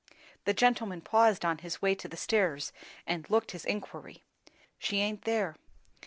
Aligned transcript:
The 0.45 0.53
gentleman 0.55 1.01
paused 1.01 1.45
on 1.45 1.59
his 1.59 1.79
way 1.79 1.93
to 1.93 2.07
the 2.07 2.17
stairs 2.17 2.73
and 3.05 3.29
looked 3.29 3.51
his 3.51 3.65
inquiry. 3.65 4.23
"She 4.79 4.97
aint 4.97 5.25
there. 5.25 5.57